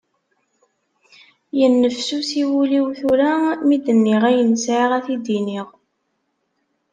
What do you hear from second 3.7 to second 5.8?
d-nniɣ ayen sεiɣ ad t-id-iniɣ.